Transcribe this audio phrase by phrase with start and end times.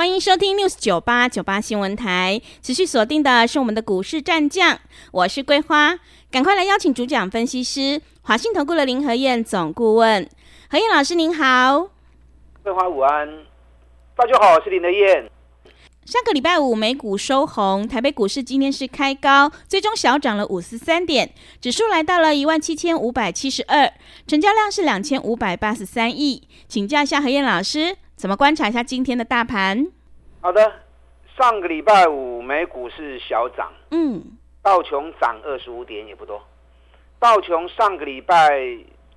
[0.00, 4.78] 欢迎收听 News 九八九八新闻台，持续锁定的是我们的股市战将，
[5.12, 5.98] 我是桂花，
[6.30, 10.26] 赶快来邀请主讲分析师华信投顾的林和燕总顾问，
[10.70, 11.90] 何燕老师您好，
[12.62, 13.28] 桂花午安，
[14.16, 15.30] 大家好，我是林和燕。
[16.06, 23.92] 上个礼拜五美股收红，台北股市今天是开高，最终小涨了五十三点，指数来到了一万七千五百七十二，
[24.26, 27.98] 成交量是两千五百八十三亿，请教一下何燕老师。
[28.16, 29.86] 怎么观察一下今天的大盘？
[30.42, 30.72] 好的，
[31.36, 34.22] 上个礼拜五美股是小涨，嗯，
[34.62, 36.42] 道琼涨二十五点也不多，
[37.18, 38.58] 道琼上个礼拜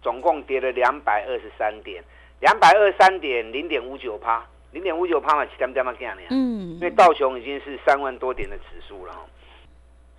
[0.01, 2.03] 总共跌了两百二十三点，
[2.41, 9.15] 两百二十三点零点五九趴，零点五九趴嘛，七点点嘛这样的呀，嗯，因为道琼已经是三万多点的指数了。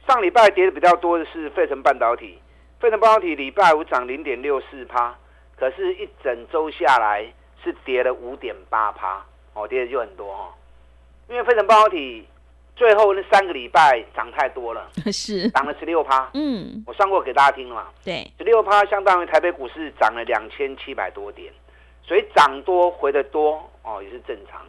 [0.09, 2.39] 上礼拜跌的比较多的是费城半导体，
[2.81, 5.15] 费城半导体礼拜五涨零点六四趴，
[5.57, 7.31] 可是一整周下来。
[7.63, 9.25] 是跌了五点八趴，
[9.55, 10.53] 哦，跌的就很多哈、哦，
[11.29, 12.27] 因为费城半导体
[12.77, 15.49] 最后那三个礼拜涨太多了， 是。
[15.51, 21.53] 涨了十六趴，嗯，我算过给大家听了嘛，对，十六趴相当于台北股市涨了两千七百多点，
[22.03, 24.61] 所以涨多回得多哦也是正常，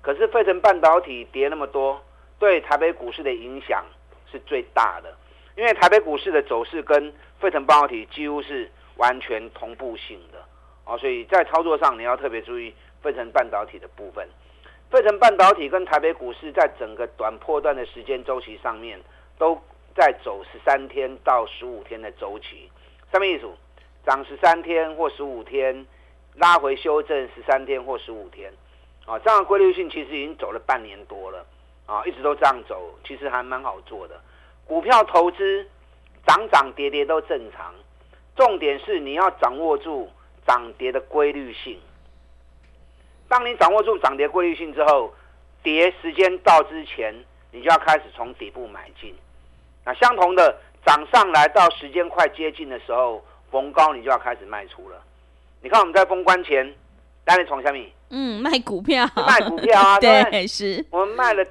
[0.00, 2.02] 可是费城半导体跌那么多，
[2.38, 3.84] 对台北股市的影响
[4.30, 5.14] 是最大的，
[5.56, 10.38] 因为台北股市的走势跟费城半导体几乎是完全同步性的。
[10.84, 14.28] 哦，所以在操作上你要特别注意费城半导体的部分。
[14.92, 19.00] 费城半导体跟台北股市在整个短波段的时间周期上面，
[19.38, 19.58] 都
[19.96, 22.70] 在走十三天到十五天的周期。
[23.10, 23.48] 什么意思？
[24.04, 25.86] 涨十三天或十五天，
[26.34, 28.52] 拉回修正十三天或十五天。
[29.06, 31.46] 啊，这样的规律性其实已经走了半年多了。
[31.86, 34.20] 啊，一直都这样走，其实还蛮好做的。
[34.66, 35.66] 股票投资
[36.26, 37.74] 涨涨跌跌都正常，
[38.36, 40.10] 重点是你要掌握住。
[40.44, 41.78] 涨跌的规律性，
[43.32, 45.10] 当你掌握住涨跌规律性之后，
[45.62, 47.14] 跌时间到之前，
[47.50, 49.14] 你就要开始从底部买进。
[49.86, 50.54] 那相同的，
[50.84, 55.02] 涨上来到时间快接近的时候，逢高你就要开始卖出了。
[55.62, 56.70] 你看我们在封关前，
[57.24, 57.90] 哪里从下面？
[58.10, 60.84] 嗯，卖股票，卖股票啊，对，对是。
[60.90, 61.42] 我们卖了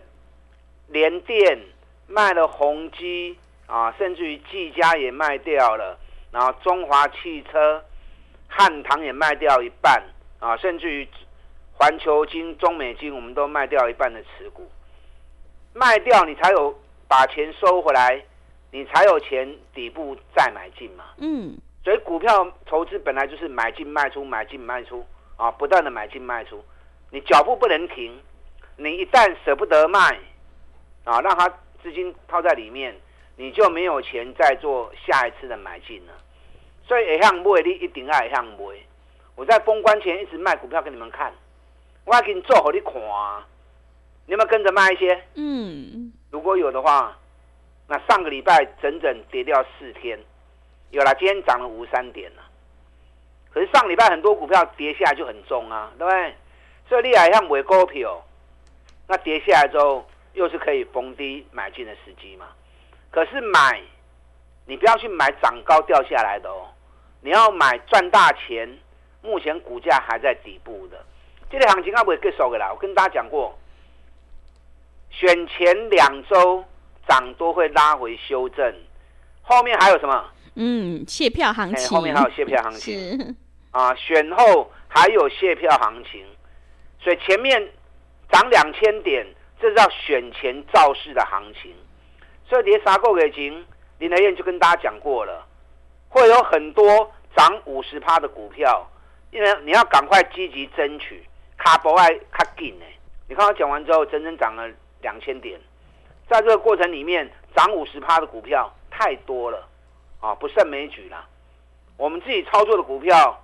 [0.90, 1.60] 联电，
[2.06, 5.98] 卖了宏基啊，甚至于技嘉也卖掉了，
[6.32, 7.84] 然后中华汽车。
[8.54, 10.04] 汉唐也卖掉一半
[10.40, 11.08] 啊，甚至于
[11.82, 14.70] 环球金、中美金，我们都卖掉一半的持股。
[15.74, 18.24] 卖掉你才有把钱收回来，
[18.70, 21.06] 你才有钱底部再买进嘛。
[21.18, 25.04] 嗯，所以股票投资本来就是买进卖出，买进卖出
[25.38, 26.64] 啊，不断的买进卖出，
[27.10, 28.16] 你脚步不能停。
[28.78, 30.20] 你一旦舍不得卖
[31.04, 31.50] 啊，让他
[31.82, 32.96] 资金套在里面，
[33.38, 36.14] 你就没有钱再做下一次的买进了。
[36.88, 38.56] 所以会向买，你一定要会向买。
[39.36, 41.34] 我在封关前一直卖股票给你们看，
[42.06, 42.94] 我要给你做好你看，
[44.26, 45.24] 你有没有跟着卖一些？
[45.36, 47.18] 嗯，如果有的话，
[47.88, 50.20] 那上个礼拜整整跌掉四天，
[50.92, 52.44] 有了，今天涨了五十三点了。
[53.54, 56.36] 可是上礼拜很多股票跌下来就很重啊，对不对？
[56.88, 58.24] 所以你还向买股票，
[59.08, 62.48] 那跌下来之后又是可以逢低买进的时机嘛。
[63.10, 63.82] 可是买，
[64.66, 66.68] 你不要去买涨高掉下来的哦。
[67.20, 68.80] 你要买赚大钱，
[69.22, 71.06] 目前股价还在底部的，
[71.52, 72.72] 这个行情还不会结束的啦。
[72.72, 73.58] 我跟大家讲过，
[75.10, 76.64] 选前两周
[77.08, 78.74] 涨多会拉回修正，
[79.42, 80.30] 后面还有什么？
[80.56, 81.90] 嗯，卸票行情。
[81.90, 83.36] 后面还有谢票行情。
[83.72, 86.26] 啊，选后还有卸票行情，
[87.00, 87.70] 所以前面
[88.32, 89.26] 涨两千点，
[89.60, 91.74] 这是叫选前造势的行情。
[92.48, 93.66] 所以跌三个月前，
[94.00, 95.48] 林德彦就跟大家讲过了。
[96.10, 98.86] 会有很多涨五十趴的股票，
[99.32, 101.24] 因为你要赶快积极争取，
[101.64, 102.86] 卡博爱卡紧呢。
[103.30, 104.68] 你看我讲完之后，整整涨了
[105.02, 105.60] 两千点，
[106.28, 109.68] 在这个过程里面，涨五十趴的股票太多了，
[110.20, 111.24] 啊，不胜枚举了。
[111.98, 113.40] 我们自己操作的股票，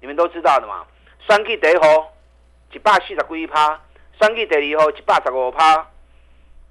[0.00, 0.86] 你们都知道的嘛。
[1.28, 2.12] 选举第一号
[2.72, 3.80] 一百四十几趴，
[4.20, 5.76] 选举第二号一百十五趴，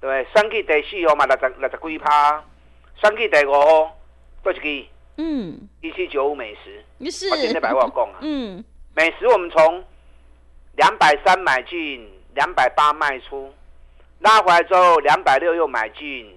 [0.00, 0.26] 不对？
[0.32, 2.42] 选举第四号嘛六十六十几趴，
[2.96, 3.96] 选举第五号
[4.42, 4.88] 多少个？
[5.18, 8.18] 嗯，一七九五美食，是我今天白话讲啊。
[8.22, 8.64] 嗯，
[8.96, 9.84] 美食我们从
[10.76, 13.52] 两百三买进，两百八卖出，
[14.18, 16.36] 拉回来之后两百六又买进。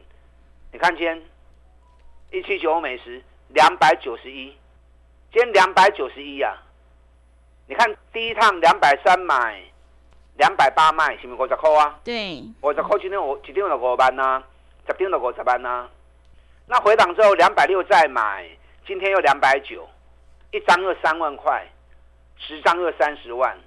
[0.71, 1.21] 你看今天
[2.31, 4.55] 一七九五美食两百九十一，
[5.31, 6.53] 今天两百九十一啊！
[7.67, 9.59] 你看第一趟两百三买，
[10.37, 11.99] 两百八卖，是不是五十块啊？
[12.03, 14.43] 对，五十块今天我一张就五万呐，
[14.85, 15.89] 十张就五十万呐。
[16.67, 18.47] 那回档之后两百六再买，
[18.85, 19.89] 今天又两百九，
[20.51, 21.65] 一张又三万块，
[22.37, 23.57] 十张又三十万，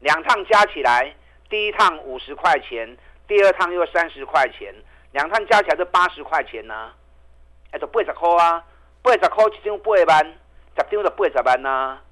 [0.00, 1.14] 两趟加起来，
[1.48, 4.74] 第一趟五十块钱，第二趟又三十块钱，
[5.12, 6.96] 两趟加起来就八十块钱呐、啊。
[7.70, 8.64] 哎，就八十块啊，
[9.02, 10.26] 八十块一张八万，
[10.76, 12.02] 十张就八十万呐、啊。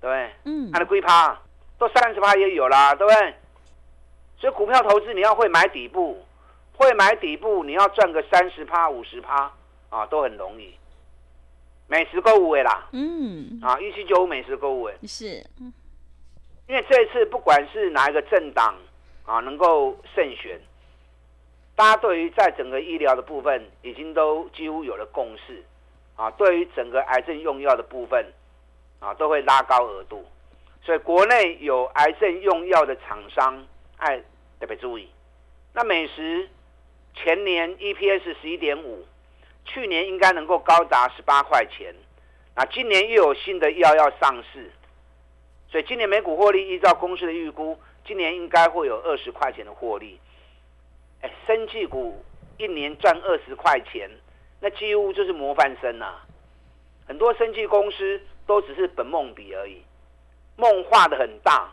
[0.00, 0.30] 对不对？
[0.44, 1.36] 嗯，按了几趴，
[1.76, 3.34] 都三十趴也有啦，对不对？
[4.38, 6.24] 所以股票投资你要会买底部，
[6.76, 9.50] 会买底部，你要赚个三十趴、五十趴
[9.90, 10.72] 啊，都很容易。
[11.88, 15.44] 美食购物的啦，嗯，啊，一七九五美食购物的是，
[16.68, 18.76] 因为这一次不管是哪一个政党
[19.26, 20.60] 啊，能够胜选，
[21.74, 25.64] 大家对于在整个医疗的部分已经都几乎有了共识
[26.14, 28.24] 啊，对于整个癌症用药的部分。
[29.00, 30.26] 啊，都会拉高额度，
[30.82, 33.64] 所以国内有癌症用药的厂商，
[33.98, 34.20] 哎，
[34.58, 35.08] 特别注意。
[35.72, 36.50] 那美食
[37.14, 39.06] 前年 EPS 十一点五，
[39.64, 41.94] 去年应该能够高达十八块钱，
[42.56, 44.68] 那今年又有新的药要上市，
[45.70, 50.18] 所以今年每股获利依照公司的预估，今年应该会有二十块钱的获利。
[51.20, 52.22] 哎，生技股
[52.56, 54.10] 一年赚二十块钱，
[54.60, 56.24] 那几乎就是模范生啊！
[57.06, 58.20] 很多生技公司。
[58.48, 59.82] 都只是本梦比而已，
[60.56, 61.70] 梦画的很大，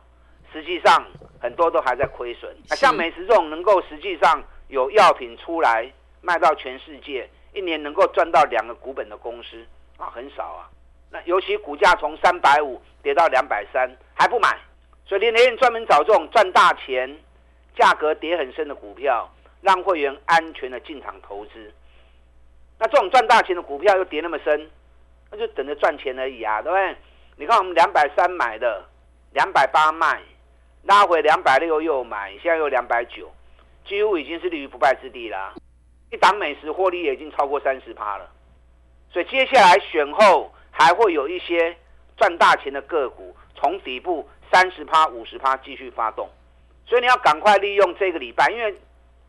[0.52, 1.08] 实际上
[1.40, 2.54] 很多都还在亏损。
[2.68, 5.90] 啊，像美食这种能够实际上有药品出来
[6.20, 9.66] 卖到全世界，一年能够赚到两个股本的公司
[9.96, 10.70] 啊，很少啊。
[11.10, 14.58] 那尤其股价从三百五跌到两百三还不买，
[15.06, 17.18] 所以连连专门找这种赚大钱、
[17.76, 19.30] 价格跌很深的股票，
[19.62, 21.74] 让会员安全的进场投资。
[22.78, 24.70] 那这种赚大钱的股票又跌那么深。
[25.32, 26.96] 那就等着赚钱而已啊，对不对？
[27.36, 28.86] 你看我们两百三买的，
[29.32, 30.22] 两百八卖，
[30.84, 33.34] 拉回两百六又买，现在又两百九，
[33.88, 35.56] 几乎已经是立于不败之地啦。
[36.12, 38.30] 一档美食获利也已经超过三十趴了，
[39.12, 41.76] 所以接下来选后还会有一些
[42.18, 46.30] 赚大钱的个股从底部三十趴、五十趴继续发动，
[46.86, 48.76] 所以你要赶快利用这个礼拜，因为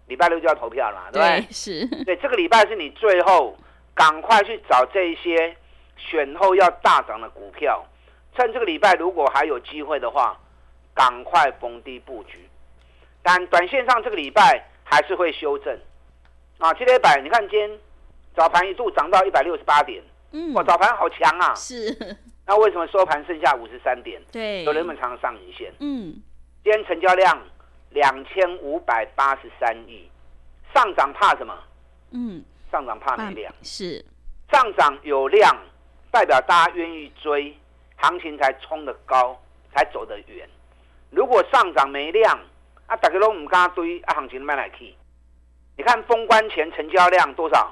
[0.09, 1.41] 礼拜六就要投票了嘛，对不对？
[1.41, 2.05] 对，是。
[2.05, 3.57] 对，这个礼拜是你最后
[3.95, 5.57] 赶快去找这一些。
[5.99, 7.83] 选后要大涨的股票，
[8.37, 10.39] 趁这个礼拜如果还有机会的话，
[10.95, 12.47] 赶快逢低布局。
[13.23, 15.75] 但短线上这个礼拜还是会修正。
[16.59, 17.79] 啊，七点百，你看今天
[18.37, 20.03] 早盘一度涨到一百六十八点，
[20.33, 21.55] 嗯，哇，早盘好强啊！
[21.55, 22.17] 是。
[22.47, 24.21] 那为什么收盘剩下五十三点？
[24.31, 25.73] 对，有那么长的上影线。
[25.81, 26.15] 嗯，
[26.63, 27.39] 今天成交量
[27.91, 30.09] 两千五百八十三亿，
[30.75, 31.59] 上涨怕什么？
[32.13, 33.53] 嗯，上涨怕没量。
[33.63, 34.05] 是，
[34.51, 35.57] 上涨有量。
[36.09, 37.55] 代表大家愿意追，
[37.97, 39.39] 行情才冲得高，
[39.75, 40.49] 才走得远。
[41.11, 42.39] 如果上涨没量，
[42.87, 44.95] 啊，大家都唔敢追，啊，行情慢来去。
[45.77, 47.71] 你看封关前成交量多少？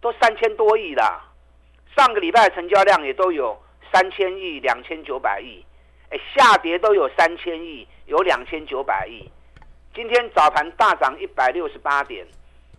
[0.00, 1.20] 都三千多亿啦。
[1.96, 3.60] 上个礼拜成交量也都有
[3.92, 5.64] 三千亿、两千九百亿。
[6.10, 9.30] 哎，下跌都有三千亿，有两千九百亿。
[9.94, 12.26] 今天早盘大涨一百六十八点，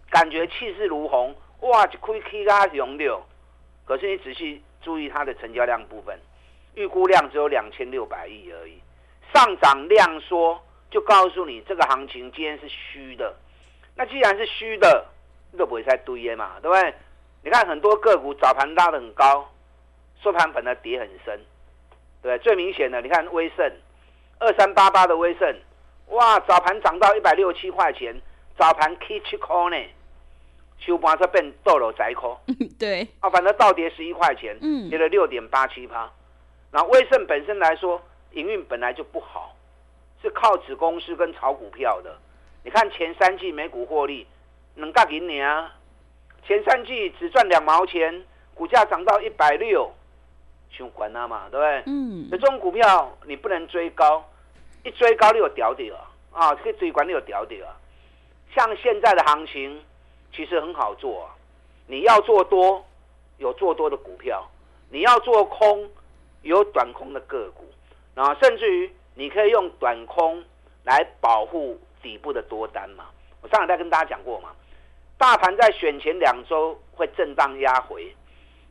[0.09, 3.23] 感觉气势如虹，哇，一开气啊，雄六。
[3.85, 4.61] 可是你仔细。
[4.81, 6.15] 注意它的成交量部分，
[6.75, 8.79] 预估量只有两千六百亿而已，
[9.33, 13.35] 上涨量缩就告诉你这个行情今天是虚的。
[13.95, 15.03] 那既然是虚的，
[15.57, 16.93] 都不会再堆嘛，对不对？
[17.45, 19.47] 你看很多个股早盘拉得很高，
[20.21, 21.39] 收盘反而跌很深，
[22.21, 22.39] 对对？
[22.39, 23.71] 最明显的，你看威盛
[24.39, 25.55] 二三八八的威盛，
[26.07, 28.19] 哇，早盘涨到一百六七块钱，
[28.57, 29.77] 早盘 K 七块呢。
[30.79, 32.37] 收盘才变倒落窄口，
[32.77, 36.11] 对啊，反正倒跌十一块钱，嗯，跌了六点八七趴。
[36.71, 38.01] 那威盛本身来说，
[38.33, 39.55] 营运本来就不好，
[40.21, 42.17] 是靠子公司跟炒股票的。
[42.63, 44.27] 你看前三季每股获利
[44.75, 45.73] 能干给你啊，
[46.47, 48.23] 前三季只赚两毛钱，
[48.53, 49.91] 股价涨到一百六，
[50.69, 51.83] 循环了嘛，对不对？
[51.87, 54.23] 嗯，这种股票你不能追高，
[54.83, 55.99] 一追高你有调底了
[56.31, 57.75] 啊，这个追高你有掉掉啊。
[58.53, 59.81] 像现在的行情。
[60.35, 61.31] 其实很好做啊，
[61.87, 62.85] 你要做多，
[63.37, 64.37] 有做多的股票；
[64.89, 65.89] 你要做空，
[66.41, 67.63] 有短空的个股。
[68.13, 70.43] 然后甚至于你可以用短空
[70.83, 73.05] 来保护底部的多单嘛。
[73.41, 74.49] 我上礼拜跟大家讲过嘛，
[75.17, 78.13] 大盘在选前两周会震荡压回，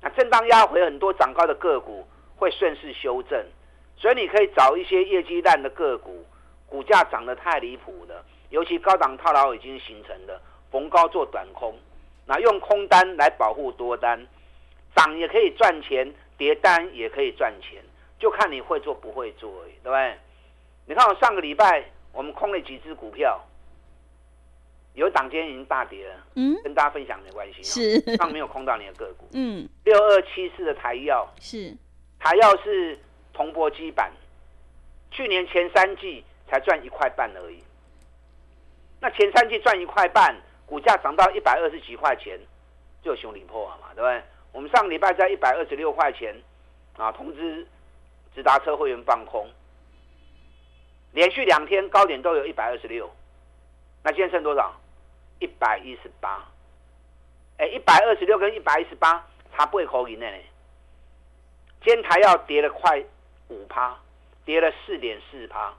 [0.00, 3.44] 那震荡压回很多涨高的个股会顺势修正，
[3.96, 6.24] 所以你可以找一些业绩烂的个股，
[6.66, 10.40] 股价涨得太离谱了，尤其高档套牢已经形成的。
[10.70, 11.72] 逢高做短空，
[12.26, 14.26] 那用空单来保护多单，
[14.96, 17.80] 涨也可以赚钱，跌单也可以赚钱，
[18.18, 20.18] 就看你会做不会做而已，对不对？
[20.86, 23.40] 你看我上个礼拜我们空了几只股票，
[24.94, 31.76] 有档今天已经大跌了，嗯，跟大家分享没关系，是， 上没有空到你的个股，嗯，六二七四的台药是，
[32.18, 32.98] 台药是
[33.32, 34.12] 铜箔基板，
[35.10, 37.62] 去年前三季才赚一块半而已，
[39.00, 40.34] 那前三季赚一块半。
[40.66, 42.40] 股价涨到一百二十几块钱，
[43.02, 44.22] 就熊领破了嘛，对不对？
[44.50, 46.34] 我们上个礼拜在一百二十六块钱
[46.96, 47.66] 啊，通知
[48.34, 49.46] 直达车会员放空，
[51.12, 53.08] 连续两天高点都有一百二十六，
[54.02, 54.74] 那今天剩多少？
[55.44, 56.42] 一百一十八。
[57.58, 59.24] 哎，一百二十六跟一百一十八
[59.54, 60.26] 差不会口赢呢。
[61.82, 62.98] 天台要跌了快
[63.48, 63.94] 五趴，
[64.46, 65.72] 跌了四点四趴。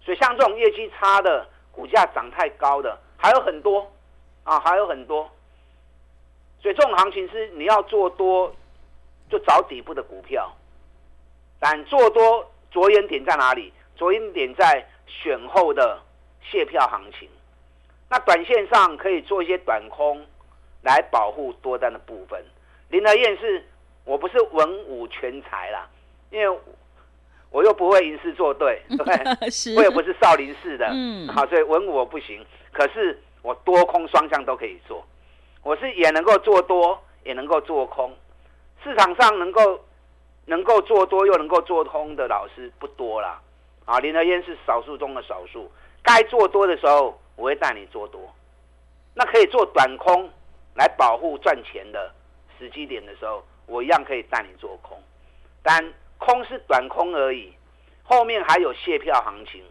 [0.00, 2.96] 所以像这种业绩差的，股价涨太高的。
[3.18, 3.90] 还有很多
[4.44, 5.28] 啊，还有很多，
[6.62, 8.54] 所以这种行情是你要做多，
[9.28, 10.50] 就找底部的股票。
[11.58, 13.72] 但做多着眼点在哪里？
[13.96, 16.00] 着眼点在选后的
[16.40, 17.28] 泄票行情。
[18.10, 20.20] 那短线上可以做一些短空
[20.82, 22.44] 来保护多单的部分。
[22.88, 23.64] 林德燕是，
[24.04, 25.88] 我不是文武全才啦，
[26.30, 26.58] 因为
[27.50, 29.14] 我又不会吟诗作对，对不对？
[29.50, 32.44] 是我也不是少林寺的，嗯，好，所以文武我不行。
[32.72, 35.04] 可是我多空双向都可以做，
[35.62, 38.12] 我是也能够做多，也能够做空。
[38.82, 39.80] 市场上能够
[40.46, 43.40] 能够做多又能够做空的老师不多啦，
[43.84, 45.70] 啊，林德燕是少数中的少数。
[46.02, 48.20] 该做多的时候，我会带你做多。
[49.14, 50.28] 那可以做短空
[50.74, 52.12] 来保护赚钱的
[52.58, 54.96] 时机点的时候，我一样可以带你做空。
[55.62, 57.52] 但空是短空而已，
[58.02, 59.64] 后面还有泄票行情，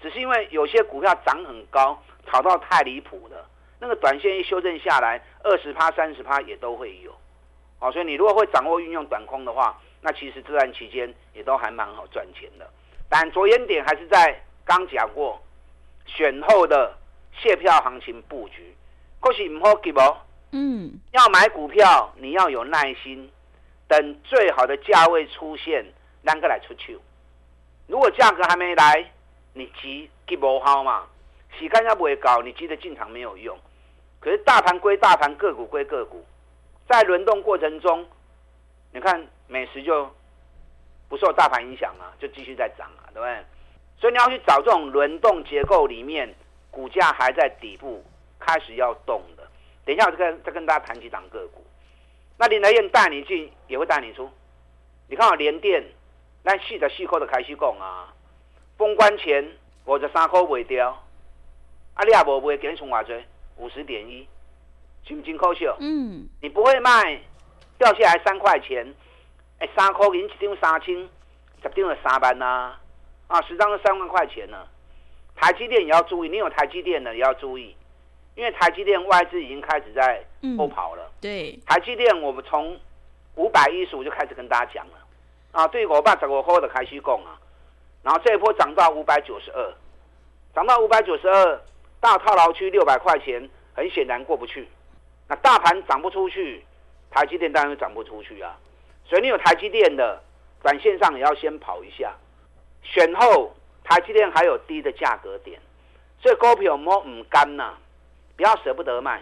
[0.00, 2.00] 只是因为有些股票涨很高。
[2.26, 3.48] 炒到太离谱了，
[3.80, 7.10] 那个短线一修正下来，二十趴、三十趴也都会有，
[7.78, 12.70] 好，所以你如果会掌握运用短空的话，那其实这段期间也都还蛮好赚钱的。
[13.08, 15.40] 但着眼点还是在刚讲过，
[16.04, 16.94] 选后的
[17.38, 18.74] 泄票行情布局，
[19.20, 20.18] 可是唔好急哦。
[20.52, 23.30] 嗯，要买股票你要有耐心，
[23.86, 25.84] 等最好的价位出现，
[26.22, 26.98] 两个来出去。
[27.86, 29.10] 如果价格还没来，
[29.52, 31.06] 你急急不好嘛。
[31.58, 33.58] 洗干要不会高，你急着进场没有用。
[34.20, 36.24] 可是大盘归大盘，个股归个股，
[36.88, 38.06] 在轮动过程中，
[38.92, 40.08] 你看美食就
[41.08, 43.44] 不受大盘影响啊，就继续在涨啊，对不对？
[44.00, 46.32] 所以你要去找这种轮动结构里面，
[46.70, 48.04] 股价还在底部
[48.38, 49.46] 开始要动的。
[49.84, 51.64] 等一下我再跟再跟大家谈几档个股。
[52.38, 54.30] 那林和彦带你进，也会带你出。
[55.08, 55.84] 你看我联电，
[56.42, 58.14] 那细的细扣的开始讲啊，
[58.78, 59.46] 封关前
[59.84, 61.02] 我这三扣尾掉。
[61.94, 63.24] 阿里亚伯不会给你从哪追？
[63.56, 64.26] 五十点一，
[65.04, 65.76] 金金扣秀。
[65.80, 67.20] 嗯，你不会卖，
[67.76, 68.94] 掉下来三块钱，
[69.58, 70.96] 哎，三块银一张三千，
[71.62, 72.78] 十张就三万呐，
[73.26, 74.66] 啊，十张是三万块钱呢。
[75.40, 77.74] 台积电也要注意，你有台积电的也要注意，
[78.34, 80.22] 因为台积电外资已经开始在
[80.56, 81.10] 偷跑了。
[81.20, 82.78] 对，台积电我们从
[83.36, 84.98] 五百一十五就开始跟大家讲了，
[85.52, 87.40] 啊，对我爸十五块的开始讲啊，
[88.02, 89.74] 然后这一波涨到五百九十二，
[90.54, 91.60] 涨到五百九十二。
[92.02, 94.66] 大套牢区六百块钱，很显然过不去。
[95.28, 96.64] 那大盘涨不出去，
[97.10, 98.56] 台积电当然涨不出去啊。
[99.04, 100.18] 所以你有台积电的，
[100.62, 102.16] 短线上也要先跑一下。
[102.82, 105.60] 选后台积电还有低的价格点，
[106.22, 107.74] 所以股票摸唔干呐，
[108.36, 109.20] 不要舍不得卖，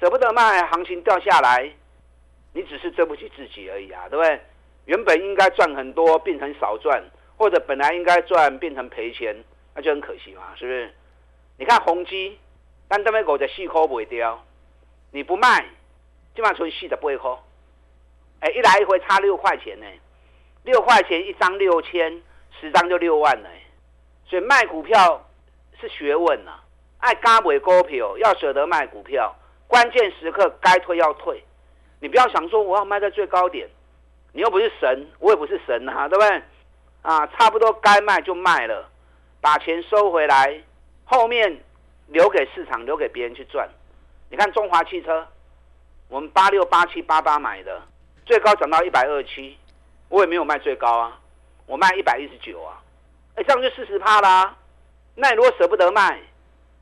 [0.00, 1.70] 舍不得卖，行情掉下来，
[2.52, 4.40] 你只是对不起自己而已啊，对不对？
[4.84, 7.02] 原本应该赚很多，变成少赚，
[7.36, 9.36] 或者本来应该赚，变成赔钱，
[9.74, 10.92] 那就很可惜嘛，是不是？
[11.56, 12.38] 你看宏基，
[12.88, 14.44] 单单买五十四块卖掉，
[15.12, 15.64] 你不卖，
[16.34, 17.38] 基本上出去四十八块，
[18.40, 19.86] 哎，一来一回差六块钱呢，
[20.64, 22.20] 六块钱一张六千，
[22.60, 23.48] 十张就六万了，
[24.32, 25.22] 所以卖股票
[25.78, 26.52] 是学问呐，
[27.00, 29.36] 爱嘎尾股票要舍得卖股票，
[29.66, 31.44] 关键时刻该退要退，
[32.00, 33.68] 你不要想说我要卖在最高点，
[34.32, 36.42] 你又不是神，我也不是神啊，对不对？
[37.02, 38.88] 啊，差不多该卖就卖了，
[39.42, 40.58] 把钱收回来。
[41.04, 41.62] 后面
[42.06, 43.68] 留给市场，留给别人去赚。
[44.30, 45.28] 你看中华汽车，
[46.08, 47.82] 我们八六八七八八买的，
[48.24, 49.58] 最高涨到一百二七，
[50.08, 51.20] 我也没有卖最高啊，
[51.66, 52.80] 我卖一百一十九啊，
[53.34, 54.56] 哎，这样就四十趴啦。
[55.14, 56.20] 那你如果舍不得卖，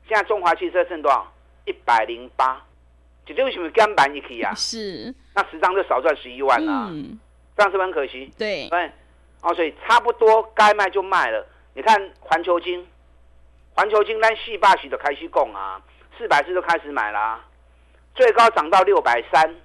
[0.07, 1.31] 现在中华汽车剩多少？
[1.65, 2.61] 一百零八，
[3.25, 4.53] 这就为什么干板一起啊？
[4.55, 7.19] 是，那十张就少赚十一万啦，嗯，
[7.55, 8.31] 这样是不是很可惜？
[8.37, 8.91] 对，对，
[9.41, 11.45] 哦，所以差不多该卖就卖了。
[11.73, 12.87] 你看环球金。
[13.73, 15.81] 环球金单细霸许的开始供啊，
[16.17, 17.45] 四百四就开始买啦、啊。
[18.13, 19.55] 最高涨到六百三，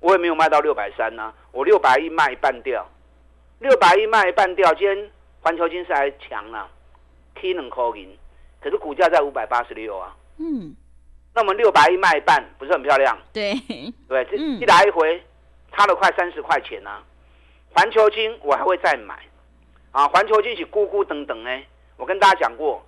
[0.00, 2.84] 我也没有卖到六百三呢，我六百一卖一半掉，
[3.60, 4.74] 六百一卖一半掉。
[4.74, 5.10] 今天
[5.40, 6.66] 环球金是还强呢
[7.34, 8.08] ，K 能扣银，
[8.60, 10.16] 可是股价在五百八十六啊。
[10.38, 10.74] 嗯，
[11.34, 13.18] 那我们六百一卖一半，不是很漂亮？
[13.32, 13.54] 对，
[14.08, 15.22] 对，这一来一回
[15.72, 17.02] 差了快三十块钱呢、啊。
[17.74, 19.18] 环球金我还会再买
[19.92, 21.62] 啊，环球金是咕咕等等呢。
[21.96, 22.84] 我跟大家讲过，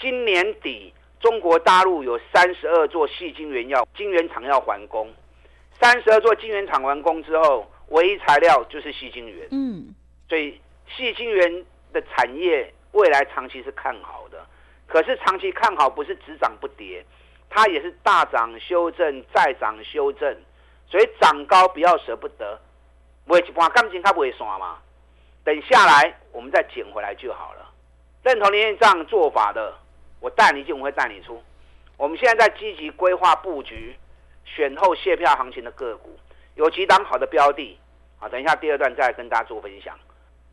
[0.00, 0.92] 今年底。
[1.20, 5.10] 中国大陆有三十二座细晶圆要晶圆厂要完工，
[5.80, 9.48] 三十二座晶圆厂完工之后，唯一材料就是细晶圆。
[9.50, 9.94] 嗯，
[10.28, 10.60] 所以
[10.94, 11.64] 细晶圆
[11.94, 14.44] 的产业未来长期是看好的。
[14.86, 17.02] 可是长期看好不是只涨不跌，
[17.48, 20.36] 它也是大涨修正再涨修正，
[20.86, 22.60] 所以涨高不要舍不得。
[23.24, 24.78] 买一半感情它不会散嘛，
[25.42, 27.70] 等下来我们再捡回来就好了。
[28.22, 29.74] 认同连这样做法的。
[30.20, 31.42] 我带你进，我会带你出。
[31.98, 33.94] 我们现在在积极规划布局，
[34.46, 36.18] 选后卸票行情的个股，
[36.54, 37.78] 有几档好的标的
[38.18, 38.26] 啊。
[38.28, 39.94] 等一下第二段再跟大家做分享。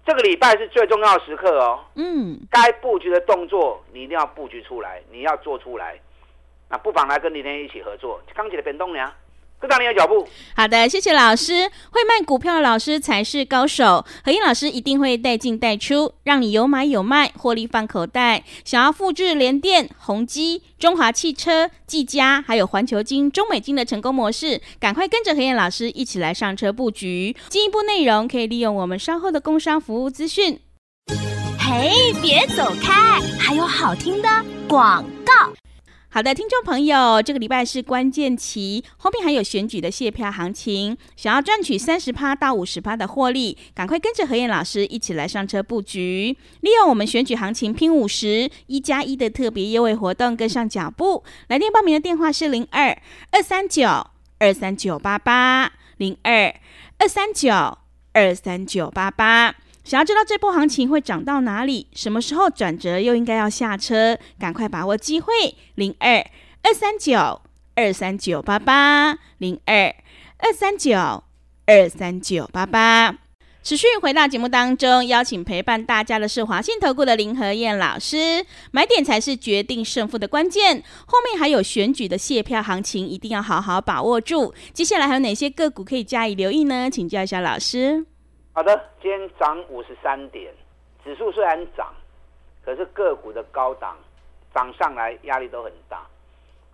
[0.05, 1.85] 这个礼拜是最重要的时刻哦。
[1.95, 2.39] 嗯。
[2.49, 5.99] 该布局的动作你一定要布局出来，你要做出来。
[6.69, 9.13] 那不妨来跟李天一起合作，钢铁的变动呀。
[9.61, 10.27] 跟上你的脚步。
[10.55, 11.69] 好的，谢谢老师。
[11.91, 14.03] 会卖股票的老师才是高手。
[14.23, 18.43] 何燕老师一定会带进带出，让你有买有卖，获利放口袋。
[18.65, 27.35] 想要复制联电、宏基、中华汽车、技嘉，还有环球金、中美金的成功模式，赶快跟着何燕老师一起来上车布局。
[27.49, 30.59] 进一步内容可以利用我们稍后的工商服务资讯。
[31.59, 31.91] 嘿，
[32.21, 34.27] 别走开，还有好听的
[34.67, 35.53] 广告。
[36.13, 51.23] 好的，听众朋友，这个礼拜是关键期，后面还有选举的谢票行情，想要赚取三十趴到五十趴的获利，赶快跟着何燕老师一起来上车布局，利用我们选举行情拼五十一加一的特别优惠活动，跟上脚步。
[51.47, 52.89] 来电报名的电话是零二
[53.31, 53.87] 二三九
[54.37, 56.53] 二三九八八零二
[56.97, 57.53] 二三九
[58.11, 59.55] 二三九八八。
[59.83, 65.33] 想要知道这波行情会涨到哪里，什么时候转折又应该要下车，赶快把握机会。
[65.75, 66.17] 零二
[66.63, 67.41] 二三九
[67.75, 69.95] 二三九八八零二
[70.37, 71.23] 二三九
[71.65, 73.17] 二三九八八。
[73.63, 78.43] 持续回到节目当中，邀请陪伴大家的是华信投顾的林和燕老师。
[78.71, 84.53] 买点才是决定胜负的关键，后面还有选举的谢票行情，一定要好好把握住。
[84.73, 86.89] 接下来还有哪些个股可以加以留意呢？
[86.89, 88.05] 请教一下老师。
[88.53, 90.53] 好的，今天涨五十三点，
[91.05, 91.93] 指数虽然涨，
[92.65, 93.97] 可是个股的高档
[94.53, 96.05] 涨上来压力都很大。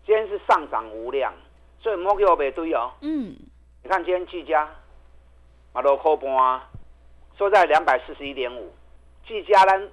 [0.03, 1.31] 今天是上涨无量，
[1.79, 2.91] 所以莫给我背对哦。
[3.01, 3.35] 嗯，
[3.83, 4.67] 你看今天技嘉
[5.71, 6.61] 马路口盘
[7.37, 8.73] 收在两百四十一点五，
[9.27, 9.87] 技嘉呢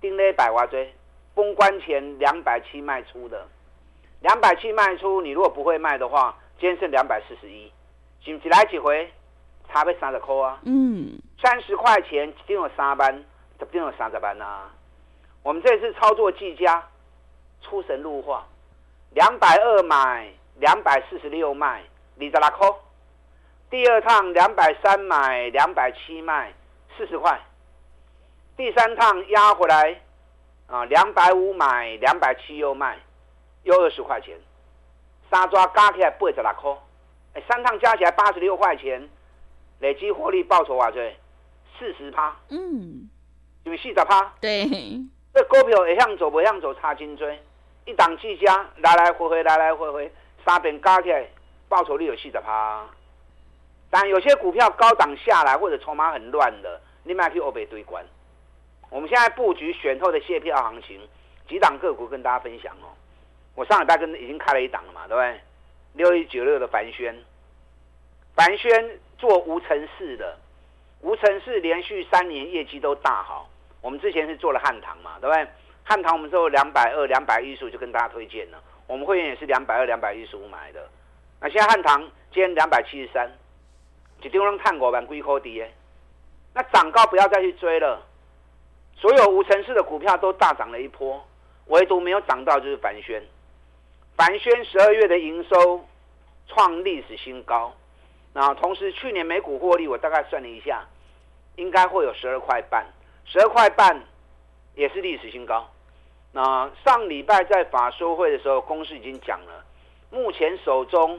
[0.00, 0.92] 盯了一百瓦追，
[1.36, 3.46] 封关前两百七卖出的，
[4.22, 7.70] 两百七卖出，你如果不会卖的话，今天剩两百四十一，
[8.24, 9.08] 几几来几回？
[9.72, 13.24] 差不三十块啊，嗯，三十块钱一定有三班，
[13.60, 14.70] 一定有三十班啊。
[15.42, 16.82] 我们这次操作技嘉，
[17.62, 18.46] 出神入化，
[19.10, 21.82] 两百二买，两百四十六卖，
[22.18, 22.68] 二十六块。
[23.68, 26.52] 第二趟两百三买，两百七卖，
[26.96, 27.38] 四十块。
[28.56, 30.00] 第三趟压回来，
[30.66, 32.98] 啊，两百五买，两百七又卖，
[33.64, 34.38] 又二十块钱。
[35.30, 36.70] 三抓加起来八十六块，
[37.34, 39.08] 哎，三趟加起来八十六块钱。
[39.80, 41.16] 累计获利报酬啊，对，
[41.78, 43.08] 四十趴，嗯，
[43.64, 44.66] 因为四十趴，对，
[45.34, 47.30] 这股票会向走不向走差真多，
[47.84, 50.10] 一档技嘉来来回回来来回回
[50.44, 51.28] 三边加起来
[51.68, 52.86] 报酬率有四十趴，
[53.90, 58.04] 但有些股票高档下来或者筹码很乱的，你们还可以欧北堆关。
[58.88, 61.00] 我们现在布局选后的卸票行情，
[61.48, 62.88] 几档个股跟大家分享哦。
[63.54, 65.40] 我上礼拜跟已经开了一档了嘛，对不对？
[65.94, 67.14] 六一九六的凡轩，
[68.34, 69.00] 凡轩。
[69.18, 70.36] 做无尘室的，
[71.00, 73.48] 无尘室连续三年业绩都大好。
[73.80, 75.46] 我们之前是做了汉唐嘛，对不对？
[75.84, 78.60] 汉唐我们做两百二、两百一十五就跟大家推荐了。
[78.86, 80.88] 我们会员也是两百二、两百一十五买的。
[81.40, 82.00] 那现在汉唐
[82.32, 83.30] 今天两百七十三，
[84.20, 85.64] 就丢人探过板龟壳低。
[86.52, 88.02] 那涨高不要再去追了。
[88.96, 91.24] 所有无尘室的股票都大涨了一波，
[91.66, 93.22] 唯独没有涨到就是凡轩。
[94.16, 95.84] 凡轩十二月的营收
[96.48, 97.72] 创历史新高。
[98.36, 100.86] 那同时，去年每股获利我大概算了一下，
[101.56, 102.86] 应该会有十二块半，
[103.24, 103.98] 十二块半
[104.74, 105.66] 也是历史新高。
[106.32, 109.64] 那上礼拜在法说会的时候，公司已经讲了，
[110.10, 111.18] 目前手中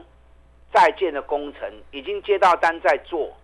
[0.72, 3.36] 在建的工程已经接到单在做，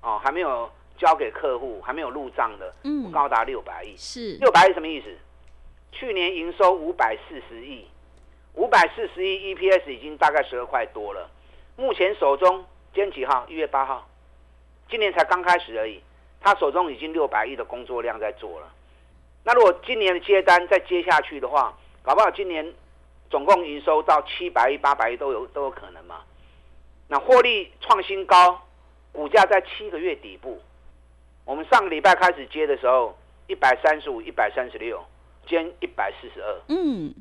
[0.00, 5.14] 哦，还没有交给客户，还没有入账的，嗯，高达六百亿，是六百亿什么意思？
[5.92, 7.86] 去年营收五百四十亿，
[8.54, 11.28] 五百四十亿 EPS 已经大概十二块多了。
[11.76, 12.64] 目前手中
[12.94, 13.46] 今天几号？
[13.48, 14.08] 一月八号，
[14.90, 16.02] 今年才刚开始而已。
[16.40, 18.72] 他手中已经六百亿的工作量在做了。
[19.44, 22.74] 那如果今年的接单再接下去的话，搞不好今年
[23.28, 26.22] 总共营收到七百亿、八百亿都有都有可能嘛。
[27.08, 28.60] 那获利创新高，
[29.12, 30.60] 股价在七个月底部。
[31.44, 35.04] 我们上个礼拜开始接的时候，一百三十五、一百三十六，
[35.46, 36.60] 今天一百四十二。
[36.68, 37.14] 嗯，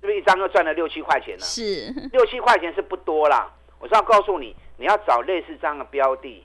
[0.00, 1.44] 是不是一张就赚了六七块钱呢？
[1.44, 3.54] 是，六七块钱是不多啦。
[3.78, 6.44] 我是要告诉你，你要找类似这样的标的，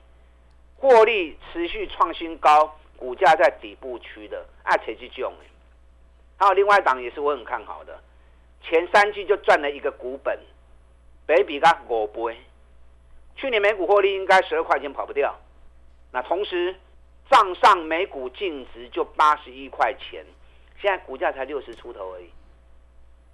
[0.76, 5.32] 获利持续创新高，股价在底部区的，爱谁去救？
[6.36, 7.98] 还有另外一档也是我很看好的，
[8.62, 10.38] 前三季就赚了一个股本，
[11.26, 12.36] 北比它五倍，
[13.36, 15.34] 去年每股获利应该十二块钱跑不掉。
[16.12, 16.74] 那同时。
[17.30, 20.22] 账上每股净值就八十一块钱，
[20.78, 22.28] 现在股价才六十出头而已。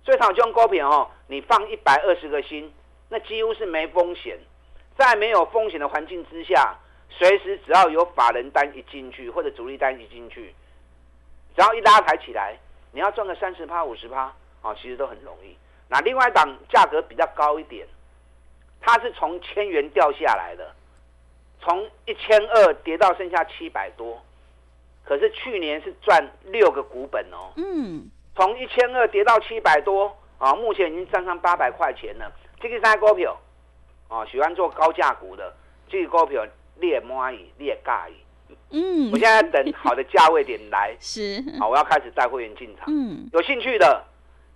[0.04, 2.72] 所以这种股票哦，你放一百二十个心，
[3.10, 4.38] 那几乎是没风险。
[4.96, 6.76] 在没有风险的环境之下，
[7.08, 10.54] 随时只要有法人单一进去或者主力单一进去，
[11.56, 12.54] 只要一拉抬起来，
[12.92, 15.56] 你要赚个三十趴、五十趴啊，其实都很容易。
[15.88, 17.86] 那另外一档价格比较高一点，
[18.80, 20.70] 它是从千元掉下来的。
[21.62, 24.22] 从一千二跌到剩下七百多，
[25.04, 27.52] 可是去年是赚六个股本哦。
[27.56, 32.30] 嗯，从一千二跌到七百多啊，目前已经赚上八百块钱了。
[32.60, 33.36] 这个三股票
[34.08, 35.52] 啊，喜欢做高价股的，
[35.88, 36.46] 这个股票
[36.80, 38.14] 你也满意，你也介意。
[38.70, 42.84] 嗯，我现在等好的价位点来， 是好，我要开始带会员进场。
[42.88, 44.04] 嗯，有兴趣的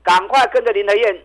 [0.03, 1.25] 赶快跟着林德燕，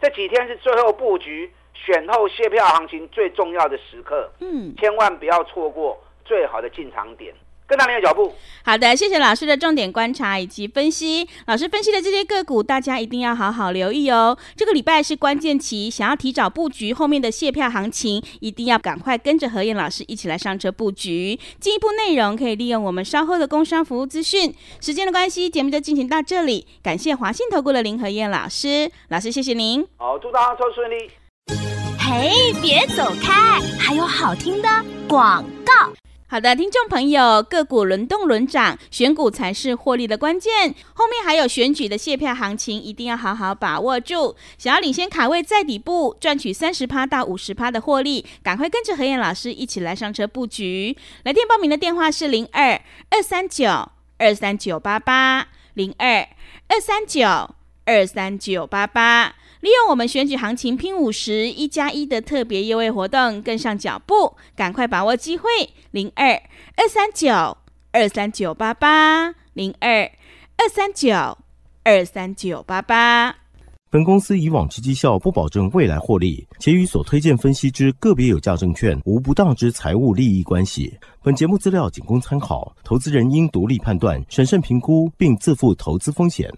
[0.00, 1.52] 这几天是最后布局。
[1.78, 7.34] 选后卸票行情最重要的时刻，嗯，千万不要错过最好的进场点，
[7.66, 8.34] 跟上您的脚步。
[8.64, 11.28] 好的，谢谢老师的重点观察以及分析。
[11.46, 14.36] 老师分析的这些个股，大家一定要好好留意哦。
[14.56, 21.38] 这个礼拜是关键期，想要提早布局后面的卸票行情，一定要赶快跟着何燕老师一起来上车布局。
[21.60, 24.52] 进一步内容可以利用我们稍后的工商服务资讯。
[24.80, 26.66] 时间的关系，节目就进行到这里。
[26.82, 29.86] 感谢华信投顾的林何燕老师，老师谢谢您。
[29.96, 31.10] 好，祝大家都顺利。
[31.98, 33.60] 嘿，别走开！
[33.78, 34.68] 还有好听的
[35.08, 35.72] 广告。
[36.28, 40.74] 好的，听众朋友，个股轮动轮涨，选股才是获利的关键。
[40.92, 44.34] 后面还有选举的谢票行情，一定要好好把握住。
[44.58, 50.96] 想要领先卡位在底部，赚取三十趴到五十趴的获利，赶快跟着何燕老师一起来上车布局。
[51.22, 52.72] 来电报名的电话是零二
[53.10, 56.26] 二三九二三九八八零二
[56.66, 59.36] 二三九二三九八八。
[59.66, 65.44] 利用我们选举行情拼五十一加一的特别优惠活动，跟上脚步，赶快把握机会！
[65.90, 66.30] 零二
[66.76, 67.56] 二三九
[67.90, 70.02] 二三九八八零二
[70.56, 71.12] 二三九
[71.82, 73.34] 二三九八八。
[73.90, 80.96] 本公司以往之绩效不保证未来获利，且与所推荐分析之个别有价证券无不当之财务利益关系。
[81.24, 86.48] 本节目资料仅供参考，投资人应独立判断、审慎评估，并自负投资风险。